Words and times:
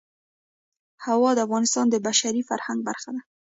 هوا 1.05 1.31
د 1.35 1.39
افغانستان 1.45 1.85
د 1.89 1.95
بشري 2.07 2.41
فرهنګ 2.49 2.79
برخه 2.87 3.09
ده. 3.15 3.21